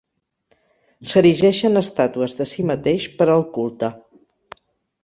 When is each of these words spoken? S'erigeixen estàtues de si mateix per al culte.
S'erigeixen 1.11 1.83
estàtues 1.83 2.35
de 2.41 2.49
si 2.55 2.67
mateix 2.73 3.07
per 3.21 3.31
al 3.37 3.47
culte. 3.61 3.93